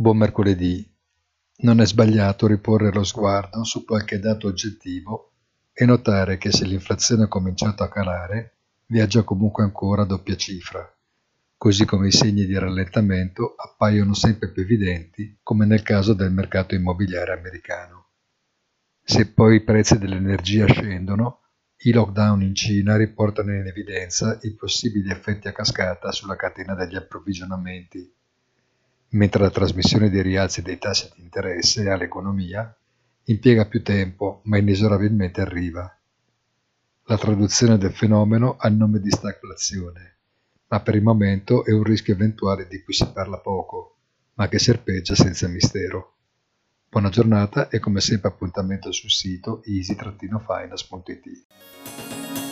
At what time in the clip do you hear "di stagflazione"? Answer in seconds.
39.00-40.16